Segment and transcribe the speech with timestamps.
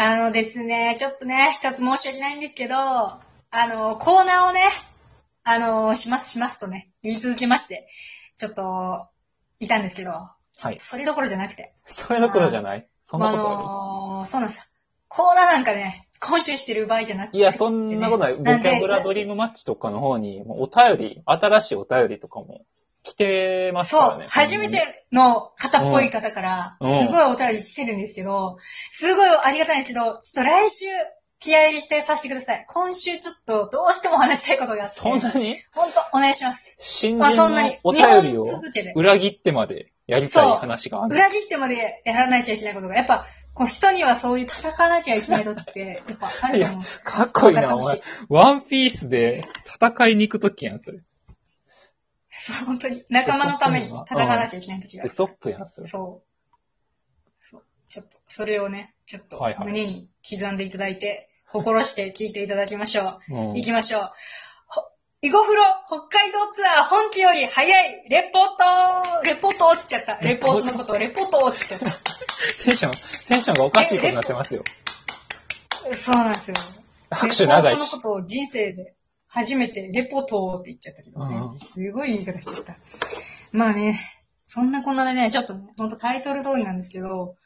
[0.00, 3.20] あのですね、ちょっとね、一つ申し訳ないんですけど、あ
[3.52, 4.60] の、コーナーをね、
[5.42, 7.88] あの、しますしますとね、言い続けまして、
[8.36, 9.08] ちょっと、
[9.58, 10.30] いたんですけど、は
[10.70, 10.76] い。
[10.78, 12.86] それどころじゃなくて、それどころじゃない？
[13.02, 13.62] そんなことある、あ
[14.18, 14.64] のそうなんですよ。
[15.08, 18.34] コーナーなんかね、今週してる場合じゃなくて、いや、そんなことない。
[18.34, 22.64] ボキャブラドリームマッチとかの方に、もうお便り、新しいお便りとかも
[23.08, 28.56] 来てますかそうらね。、初めての方っぽい方から、うんすごいお便り来てるんですけど、
[28.90, 30.86] すごいありがたいんですけど、ちょっと来週、
[31.40, 32.66] 気合い入れてさせてください。
[32.68, 35.56] 今週ちょっとどうしても話したいことがあって、そんなに？
[35.72, 36.78] 本当お願いします。
[36.80, 38.44] 新まあそんなに人の、お日便りを
[38.96, 41.14] 裏切ってまでやりたい話がある。
[41.14, 47.00] 裏切ってまでやらなきゃいけないことが、やっぱ、こう人にはそういう戦わなきゃいけない時って、やっぱあると思うんですよ。
[47.04, 48.00] かっこいいな、お前。
[48.28, 50.98] ワンピースで戦いに行くときやん、それ。
[52.28, 53.04] そう、本当に。
[53.10, 55.12] 仲間のために戦わなきゃいけない時がある。
[55.12, 55.86] ウソップやん、それ。
[55.86, 56.28] そう。
[57.40, 57.64] そう。
[57.86, 63.54] ちょっと、それをね、ちょっとはいはい胸に刻んでいただいて、心して聞いていただきましょうんう。
[63.54, 64.12] 行きましょう。
[64.66, 64.82] ほ
[65.22, 68.46] 囲碁風呂北海道ツアー本気より早いレポー
[69.22, 70.18] トレポート落ちちゃった。
[70.18, 71.86] レポートのことをレポート落ちちゃった。
[72.64, 72.92] テンション、
[73.28, 74.62] テンションがおかしいことになってますよ。
[75.94, 76.56] そうなんですよ。
[77.10, 77.98] 拍手長いしレポートの。
[77.98, 78.94] ことを人生で
[79.28, 81.36] 初めてレポートって言っちゃったけどね。
[81.36, 82.76] うんすごい言い方しちゃった。
[83.52, 83.98] まあね、
[84.44, 87.36] そんなこんなでね、ちょっとね、ほんとタイトル通りなんですけど、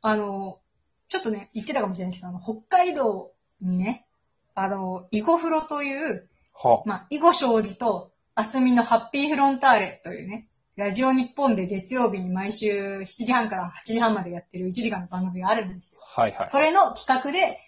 [0.00, 0.60] あの、
[1.08, 4.06] ちょっとね、言ってたかもしれないですけど、あの、北海道にね、
[4.54, 16.00] あの、囲碁風呂という、はまあ、囲碁将棋と、あすみのハッピーフロンターレというね、ラジオ日本で月曜日に毎週7時半から8時半までやってる1時間の番組があるんですよ。
[16.02, 16.48] はいはい。
[16.48, 17.58] それの企画で、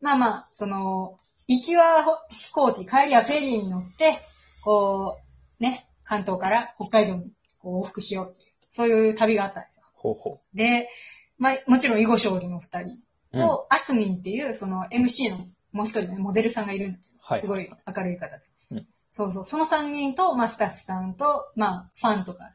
[0.00, 4.18] まあまあ、その、行きは飛行機、帰りはフェリーに乗って、
[4.62, 5.18] こ
[5.58, 9.86] う、ね、関東から北海道にこう往復しようっていう、そういう旅があったんですよ。
[9.94, 10.90] ほうほで、
[11.38, 13.00] まあ、もちろん囲碁将棋の二人
[13.32, 13.38] う。
[13.38, 13.42] うん。
[13.42, 15.38] と、アスミンっていう、その MC の
[15.72, 18.44] もう一人ね、モデルさんがいるんだけど、はいすごい明るい方で。
[18.72, 22.52] うんそうそう、その三人と、まあ、スタッフさんと、まあ、ファンとか、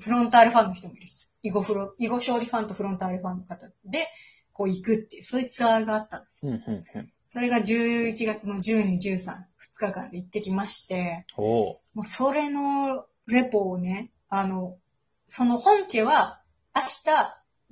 [0.00, 4.06] フロンターレファンの人もいるし、囲碁フロ、囲碁将棋ファンとフロンターレファンの方で、
[4.52, 6.52] こう行くっていう、そういうツアーがあったんですよ。
[6.52, 7.12] うん、うん、うん。
[7.30, 9.44] それが11月の12、13、2
[9.78, 14.76] 日間で行ってきまして、もうそれのレポをね、あの、
[15.28, 16.42] その本家は
[16.74, 16.82] 明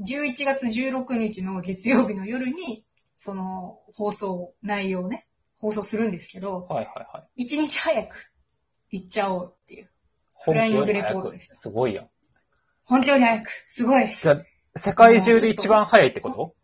[0.00, 2.84] 日11月16日の月曜日の夜に、
[3.16, 5.26] その放送内容をね、
[5.58, 7.44] 放送するんですけど、はいはいはい。
[7.44, 8.32] 1日早く
[8.92, 9.90] 行っちゃおうっていう。
[10.44, 12.08] フライングレポートですすごいやん。
[12.84, 13.48] 本当より早く。
[13.66, 14.46] すごいです。
[14.76, 16.54] 世界中で一番早いってこ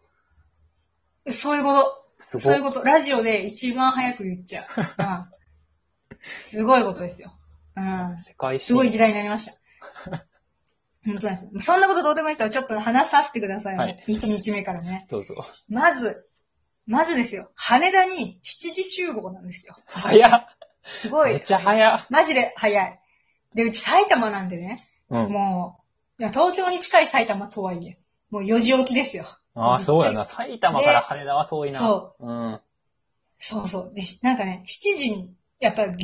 [1.27, 2.03] とそういうこと。
[2.19, 2.43] すごい。
[2.43, 2.83] そういうこと。
[2.83, 4.67] ラジオで一番早く言っちゃう。
[4.99, 6.37] うん。
[6.37, 7.33] すごいことですよ。
[7.77, 8.23] うん。
[8.23, 9.09] 世界すごい時代。
[9.09, 9.53] 代になりました。
[11.05, 11.51] 本当なんですよ。
[11.61, 12.49] そんなことどうでもいいですよ。
[12.51, 13.77] ちょっと話させてください。
[13.77, 15.07] はい1日目からね。
[15.11, 15.35] どうぞ。
[15.69, 16.27] まず、
[16.87, 17.51] まずですよ。
[17.55, 19.77] 羽田に7時集合なんですよ。
[19.87, 20.47] 早っ
[20.93, 21.31] すごい。
[21.31, 23.01] めっちゃ早っマジで早い。
[23.55, 24.81] で、うち埼玉なんでね。
[25.11, 25.33] うん。
[25.33, 25.81] も
[26.21, 27.99] う、東京に近い埼玉とはいえ、
[28.31, 29.25] もう4時起きですよ。
[29.54, 30.26] ああ、そうやな。
[30.26, 31.78] 埼玉から羽田は遠いな。。
[31.78, 32.60] そううん。
[33.38, 33.94] そうそう。
[33.94, 35.98] で、なんかね、7時に、やっぱ、現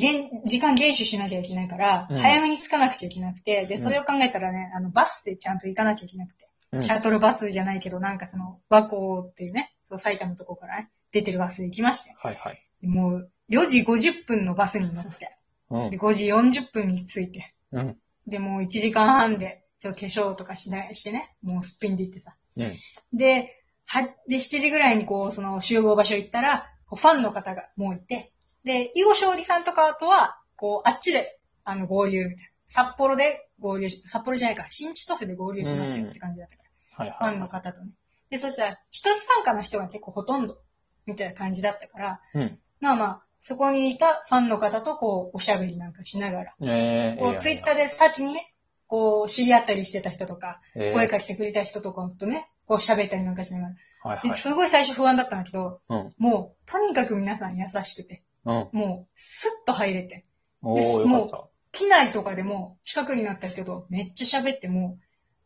[0.45, 12.65] 時間厳守しなきゃいけないから、うん早めに着かなくちゃいけなくて、で、うんそれを考えたらね、あの、バスでちゃんと行かなきゃいけなくて、うんシャトルバスじゃないけど、なんかその、和光っていうね、そう、埼玉のとこからね、出てるバスで行きまして、はいはい。
[12.81, 15.37] でもう、4時50分のバスに乗って、
[15.71, 15.99] うんで、。
[15.99, 17.99] 5時40分に着いて、うん。
[18.27, 22.37] で、もう1時間半で、ちょっと化粧とかしないしてね、もうすっぴんで行ってさ。
[22.57, 23.19] うん。
[23.19, 23.57] で、
[23.87, 28.33] は、で、7時ぐらいにこう、その集合場所行ったら、こうファンの方がもういて、
[28.65, 32.51] で、囲碁将棋さんとかとは、こう、あっちで、あの、合流みたいな。
[32.67, 37.91] 札幌で合流し、札幌じゃないか、新千歳で合流しますよって感じだったから、はいファンの方とね。
[38.31, 40.59] で、そしたら、一つ参加の人が結構ほとんど、
[41.07, 42.59] みたいな感じだったから、うん。
[42.81, 48.50] まあまあ、そこにいたファンの方とこう、おしゃべりなんかしながら、ええこう、ツイッターで先にね、
[48.91, 53.75] こう、知り合ったりしてた人とか、ー声かけてくれた人とかとね、こう喋ったりなんかしながら。
[54.03, 54.29] はいはい。
[54.29, 56.15] ですごい最初不安だったんだけど、うん。
[56.19, 58.69] もう、とにかく皆さん優しくて、うん。
[58.73, 60.27] もう、スッと入れて、
[60.61, 64.99] おー、ですよかっ機内とかでも、近くになった人とめっちゃ喋っても、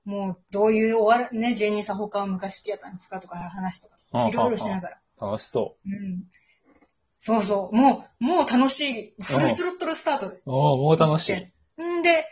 [0.06, 4.28] もう、どういうおわね、芸人さん他は昔好きやったんですかとか話とか、た。
[4.28, 4.98] いろいろしながら。
[5.18, 5.26] た。
[5.26, 6.24] 楽しそうん。
[7.18, 10.36] そうそう、もう、もう楽しい、フルスロットルスタートで。
[10.36, 10.42] う。
[10.46, 11.82] おー、もう楽しい。
[11.82, 12.26] んで、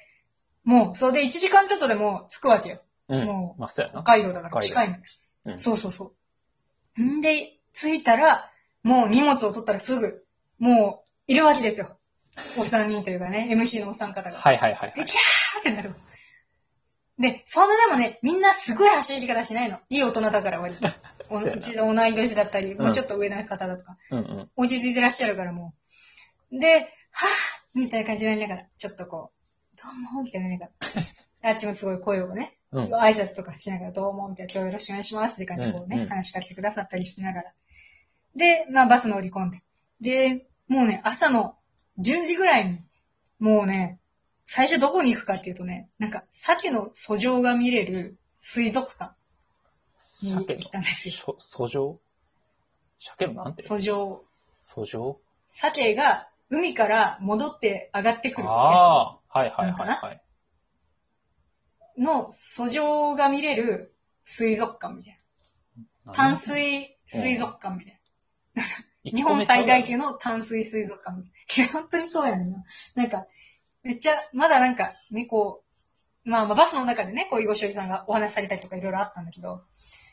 [0.65, 2.83] もう、それで1時間ちょっとでもう着くわけよ。
[3.09, 3.25] うん。
[3.25, 4.03] もまあ、そうやな。
[4.03, 5.01] 北海道だから近いのよ。
[5.47, 6.15] うんそうそうそ
[6.99, 7.03] う。
[7.03, 8.51] んで、着いたら、
[8.85, 10.23] もう荷物を取ったらすぐ、
[10.59, 11.99] もう、いるわけですよ。
[12.57, 14.39] お三人というかね、MC のお三方が。
[14.39, 15.05] はいはいはいはで、い。
[15.05, 15.95] キャーってなる。
[17.19, 19.79] で、そんなでもね、みんなすごい走り方しないの。
[19.91, 20.89] いい大人だから割と。
[21.29, 24.51] おそうやなうちの同い年だったり、んもうちょっと上の方だとか、うんうん。
[24.57, 25.75] 落ち着いてらっしゃるからも
[26.53, 26.59] う。
[26.59, 26.87] で、はぁ
[27.75, 29.42] みたいな感じになりながら、ちょっとこう、
[29.83, 30.73] どうもみたいになりなが
[31.43, 31.51] ら。
[31.51, 32.95] あっちもすごい声をね、うん。
[32.95, 37.53] 挨拶とかしながら、どうもみたいな、今日よろしくお願いしますって感じでこうね、うんうん話しかけてくださったりしながら。
[38.37, 39.63] で、まあバス乗り込んで。
[40.01, 41.57] で、もうね、朝の
[41.99, 42.79] 10時ぐらいに、
[43.41, 43.99] もうね、
[44.47, 49.15] 最初どこに行くかっていうとね、なんか、鮭の訴状が見れる水族館
[50.23, 51.15] に行鮭ったんですよ。
[53.01, 53.63] 鮭のなんて？
[53.65, 54.25] 訴状。
[54.65, 55.19] 訴状
[55.49, 58.53] 鮭が海から戻って上がってくるや
[59.33, 60.23] はいはいはいはい。
[61.97, 65.19] つの訴状が見れる水族館みたい
[66.05, 66.13] な。
[66.13, 68.01] 淡水水族館みたい
[68.55, 68.63] な。
[69.11, 71.73] 日本最大級の淡水水族館みたいな。
[71.73, 72.65] 本当にそうやねんな。
[72.95, 73.27] なんか、
[73.83, 75.65] めっちゃ、まだなんか、ね、こ
[76.25, 79.65] う、まあまあバスの中でね、こう、囲碁将棋さんがお話しされたりとかいろいろあったんだけど、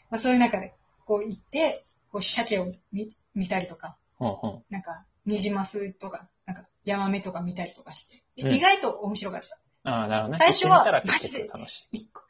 [0.09, 0.73] まあそういう中で、
[1.05, 4.63] こう行って、こう、鮭を見見たりとか、うんうん。
[4.69, 9.91] なんか、ニジマスとか、なんか、ヤマメとか見たりとかして、でうん意外と面白かった。
[9.91, 10.37] ああ、なるほどね。
[10.37, 11.97] 最初は行ってみたら結構楽しい。
[11.97, 12.21] 一個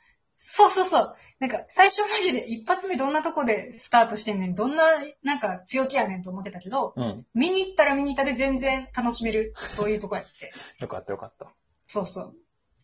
[0.41, 1.15] そうそうそう。
[1.39, 4.83] なんか、最初マジで一発目どんなとこでスタートしてんねん、どんな、
[5.21, 7.25] なんか強気やねんと思ってたけど、うん。
[7.33, 10.53] 見に行ったら見に行ったで全然楽しめる、そういうとこやって。
[10.79, 11.53] よかったよかった。
[11.87, 12.35] そうそう。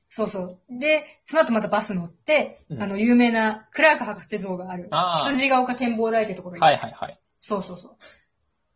[0.09, 0.59] そうそう。
[0.69, 7.19] で、その後またバス乗って、うんあの、有名なクラーク博士像がある、あー羊ヶ丘展望台ってところに、はいはいはい。
[7.39, 7.95] そうそうそう。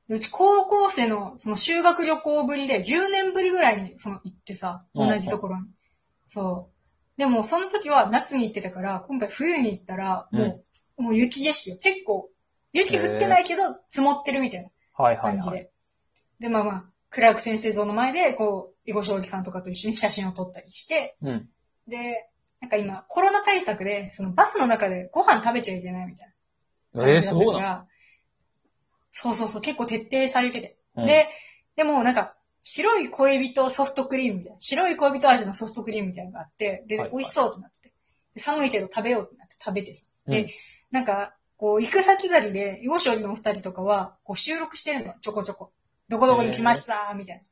[0.09, 5.67] でうち高校生のその修学旅行ぶりで10年ぶりぐらいにその行ってさ、うん同じところに。
[6.25, 6.69] そ
[7.15, 7.19] う。
[7.19, 10.63] でもその時は夏に行ってたから、今回冬に行ったら、も
[10.97, 11.77] う、もう雪景色よ。
[11.81, 12.29] 結構、
[12.73, 15.55] 雪降ってないけど積もってるみたいなはいはい感じで。
[15.55, 15.69] はい。
[16.39, 21.49] で、まあまあ、クラーク先生像の前で、こう、囲碁将棋さんとかと一緒に写真を撮ったりして、うん。
[21.87, 22.29] で、
[22.61, 26.33] なんか今、コロナ対策で、そのバスの中でご飯食べちゃいけないみたい
[26.93, 27.87] なえー、感じだったそうなから、
[29.11, 30.77] そうそうそう、結構徹底されてて。
[30.95, 31.27] ので、
[31.75, 37.91] でもなんか、白い恋人ソフトクリームみたいな、白い恋人味のソフトクリームみたいなのがあって、で、はいはい美味しそうってなって。
[38.35, 40.09] で寒いけど食べようってなって食べてさ。
[40.25, 40.49] で、うん
[40.91, 45.71] なんか、こう、行く先々で、囲碁将棋のお二人とかは、こう、収録してるの、ちょこちょこ。
[46.07, 47.43] どこどこに来ました、みたいな。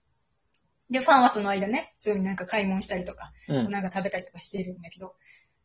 [0.90, 3.70] で、ファンはその間ね、普通になんか買い物したりとか、うん。
[3.70, 5.14] なんか食べたりとかしているんだけど。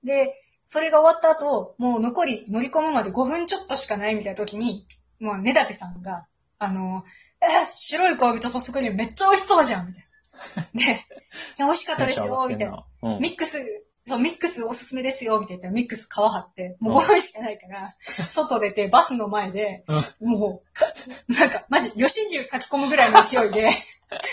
[0.05, 0.35] で、
[0.65, 4.87] それが終わった後、もう残り乗り込むまで5分ちょっとしかないみたいな時に、
[5.23, 6.27] もう根立さんが、
[6.59, 7.05] あの、
[7.41, 10.05] え、白い恋人ソフトクリームめっちゃ美味しそうじゃんみたい
[10.57, 10.69] な。
[10.75, 10.87] で、い
[11.59, 12.85] や美味しかったですよみたいな。。
[13.03, 13.19] うん。
[13.21, 13.59] ミックス、
[14.05, 15.71] そう、ミックスおすすめですよみたいな。
[15.71, 17.95] ミックス皮張って、もう5分しかないから、
[18.29, 19.85] 外出てバスの前で、
[20.21, 20.87] もう、か
[21.29, 23.71] なんか、マジ、吉牛書き込むぐらいの勢いで、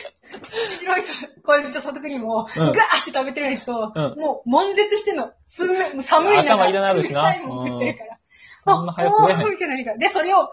[0.68, 1.02] 白い
[1.44, 2.68] 恋人ソフトクリームをガー
[3.02, 5.32] って食べてる人と、うんもう、悶絶してんの。
[5.46, 8.20] すんめ、もう寒い中、冷たいもん食ってるから。
[8.66, 10.00] そんな早く食えへんおーみたいなみたいな。
[10.00, 10.52] で、それを、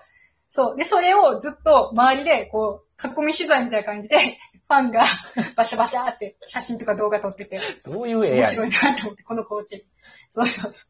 [0.57, 0.77] そう。
[0.77, 4.17] で、それをずっと周りで、こう、囲み取材みたいな感じで、
[4.67, 5.05] ファンが
[5.55, 9.85] バシャバシャーって写真とか動画撮ってて、どういう絵や面白いなと思って、この光景。
[10.31, 10.87] そうそうそ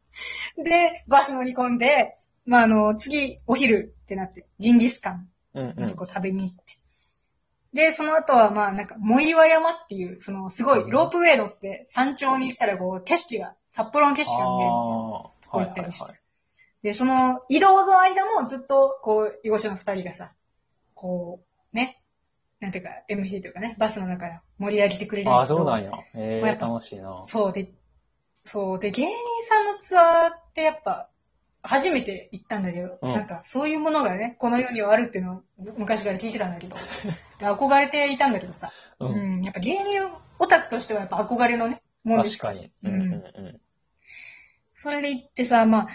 [0.57, 0.63] う。
[0.63, 2.15] で、バス乗り込んで、
[2.45, 5.81] まあ、あの、次、お昼ってなって、ジンギスカンうんうん。
[5.81, 6.63] のとこ食べに行って。
[7.73, 15.33] で、その後は、まあ、なんか、藻岩山っていう、その、すごい、ロープウェイ乗って、山頂に行ったら、こう、景色が、札幌の景色が見れるみたいな。
[15.33, 16.19] あこ行ったりしてはい。
[16.83, 20.31] で、その、移動の間もずっと、こう、囲碁者の二人がさ、
[20.93, 21.41] こ
[21.73, 22.01] う、ね、
[22.59, 25.91] なんていうか、MC というかね、バスの中で盛り上げてくれるんああ、そうなんや。
[26.15, 27.21] ええまあやっぱ楽しいな。
[27.21, 27.71] そうで、
[28.43, 29.11] そうで、芸人
[29.41, 31.09] さんのツアーってやっぱ、
[31.63, 36.77] 初めて行ったんだけど、うんなんかそういうものがね、この世にはあるっていうのをず昔から聞いてたんだけど、
[37.39, 39.05] で 憧れていたんだけどさ、う。
[39.05, 39.83] うんん、やっぱ芸人
[40.39, 42.67] オタクとしてはやっぱ憧れのね、もんです確かに。
[42.67, 43.61] ううんんうんうん。
[44.75, 45.87] それで行ってさ、まあ、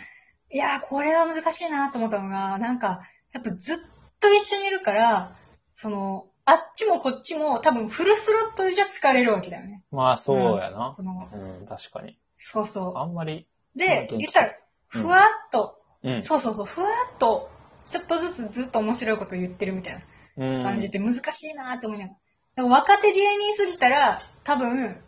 [0.53, 3.01] いやー、これは難しいなと思ったのが、なんか、
[3.33, 3.77] やっぱずっ
[4.21, 5.35] と一緒にいるから、
[5.75, 9.83] その、あっちもこっちも多分フルスロットルじゃ疲れるわけだよね。
[9.91, 10.93] まあ、そうやな。
[10.95, 12.19] その、うん、確かに。
[12.37, 13.47] そうそあんまり。
[13.77, 13.79] う。
[13.79, 14.53] で、うん言ったら、
[14.89, 16.23] ふわっと、うん。
[16.23, 17.49] そうそうそう、ふわっと、
[17.89, 19.95] ちょっとずつずっと面白いこと言ってるみたい
[20.37, 20.63] なうん。
[20.63, 22.15] 感じで難しいなって思いなが
[22.57, 25.03] ら若手芸人すぎたら、多分、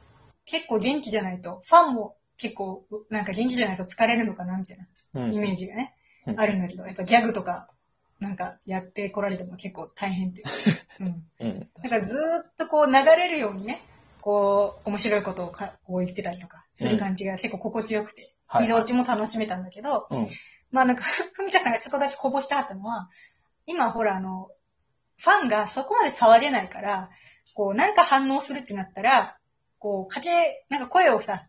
[0.47, 5.95] 結構元気じゃないと、ファンも結構、なんか元気じゃないと疲れるのかなみたいなうんイメージがね、
[6.27, 7.69] うんあるんだけど、やっぱギャグとか、
[8.19, 10.53] なんかやってこられても結構大変っていうか。
[11.01, 11.25] うん。
[11.41, 11.69] うん。
[11.83, 12.19] だからずー
[12.51, 13.83] っとこう流れるようにね、
[14.23, 20.27] こう、面白いことをかこう言ってたりとかする感じが結構心地よくて、はい移動中も楽しめたんだけど、うん。
[20.71, 23.11] まあなんか、 ふみたさんがちょっとだけこぼしてはったのは、
[23.67, 24.49] 今ほらあの、
[25.19, 27.11] ファンがそこまで騒げないから、
[27.55, 29.39] こうなんか反応するってなったら、
[29.79, 31.47] こうかけ、なんか声をさ、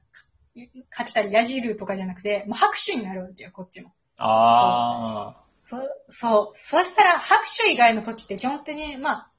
[0.90, 3.94] かけたりやじるとかじゃなくて、もう拍手になるわけよ、こっちも。
[4.18, 5.46] ああ。
[5.64, 5.78] そ、
[6.10, 6.52] そう。
[6.54, 9.32] そうしたら、拍手以外の時って基本的に、まあ、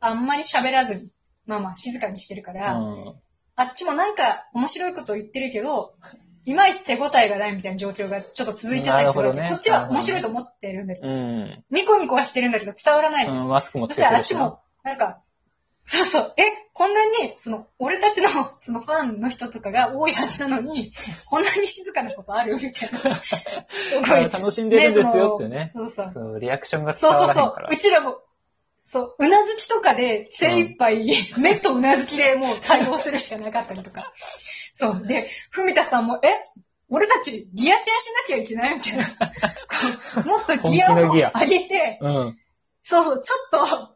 [0.00, 1.10] あんまり喋らずに、
[1.46, 3.14] まあまあ静かにしてるから、うん。
[3.56, 5.94] あっちもなんか面白いこと言ってるけど、
[6.46, 9.40] いまいち手応えがないみたいな状況がちょっと続いちゃったりするわけ。
[9.40, 11.64] ねこっちは面白いと思ってるんだけど、うん。
[11.70, 13.42] ニコニコはしてるんだけど伝わらないじゃん。
[13.44, 14.48] うんマスクもそしたらあつけてるしな。
[14.48, 15.22] っちも、なんか、
[15.84, 20.92] そうそう、え、こんなに、その、俺たちの、 そのファンの人とかが多いはずなのに、
[21.28, 23.20] こんなに静かなことあるみたいな。
[24.28, 25.70] 楽しんでるんですよってね。
[25.74, 26.10] そうそう。
[26.14, 27.68] そう、リアクションが伝そうそうそわらへんから。
[27.70, 27.74] う。
[27.74, 28.18] うちらも、
[28.80, 34.10] そう、うなずきとかで精一杯、目とうなずきでもう対応するしかなかったりとか。
[34.72, 35.06] そう。
[35.06, 36.28] で、ふみたさんも、え
[36.88, 40.24] 俺たちギアチェンしなきゃいけないみたいな。
[40.24, 42.38] もっとギアを上げて、うん。
[42.82, 43.93] そうそう、ちょっと、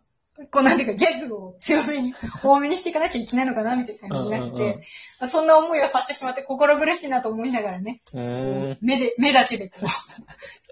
[0.50, 4.83] こうなんていうか、ギャグを強めに、多めにしていかなきゃいけないのかな、みたいな感じになってて、うんうん
[5.26, 8.02] そんな思いをさせてしまって心苦しいなと思いながらね。
[8.12, 9.87] 目で、目だけでこう、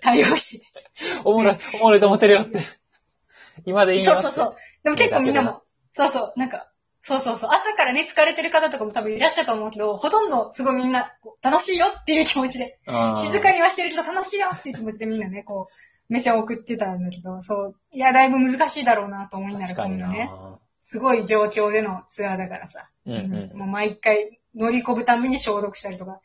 [0.00, 1.20] 対応してて。
[1.24, 2.64] おもろい、おもろいと思ってるよって。
[3.64, 4.04] 今でいい。
[4.04, 4.54] そうそうそう。
[4.84, 6.70] でも結構みんなも、そうそう、なんか、
[7.00, 13.16] そうそうそう、朝からね、疲れてる方とかも多分いらっしゃると思うけど、ほとんどすごいみんな、楽しいよっていう気持ちで、うん。
[13.16, 15.74] 静かにはしてるけど楽しいよっていう気持ちでみんなね、こう、
[16.08, 19.86] 目線を送ってたんだけど、そう、いや、だいぶ難しいだろうなと思いながら。
[19.86, 20.30] 今度ね、
[20.80, 23.58] すごい状況でのツアーだからさ、うんうん。
[23.58, 26.20] もう毎回乗り込むために消毒したりとか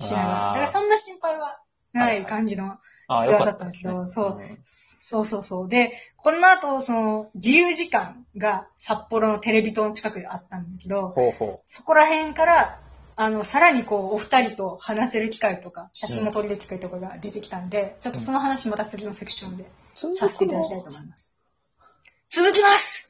[0.00, 1.60] しながら、だからそんな心配は
[1.92, 2.78] ない感じのツ
[3.08, 4.08] アーだったんだけど、ね。
[4.08, 5.68] そう、そうそうそう。
[5.68, 12.80] で、この後、その、自由時間が札幌のテレビ塔の近くであったんだけど、ほうほそこら辺から、
[13.18, 20.14] あの、さらにこう、お二人と話せる機会とか、写真が撮れる機会とかが出てきたんで、ちょっとその話また次のセクションでう。
[20.14, 21.34] させていただきたいと思います。
[22.28, 23.05] 続きます